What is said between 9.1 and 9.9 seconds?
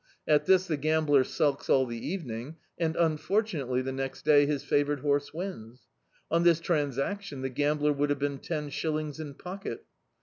in pocket.